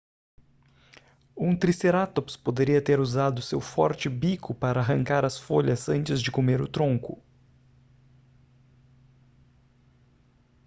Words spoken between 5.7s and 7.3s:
antes de comer o tronco